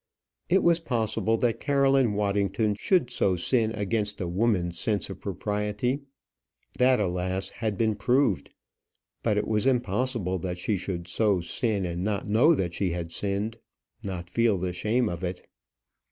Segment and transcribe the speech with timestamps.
[0.49, 5.99] It was possible that Caroline Waddington should so sin against a woman's sense of propriety;
[6.79, 7.49] that, alas!
[7.49, 8.51] had been proved;
[9.21, 13.11] but it was impossible that she should so sin and not know that she had
[13.11, 13.59] sinned,
[14.01, 15.47] not feel the shame of it.